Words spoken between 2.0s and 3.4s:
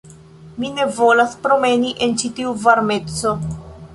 en ĉi tiu varmeco